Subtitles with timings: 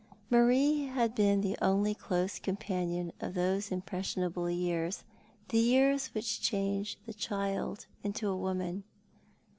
[0.31, 5.03] Marie had been the only close comi^anion of those impres sionable years—
[5.49, 8.83] the years which change the child into a woman.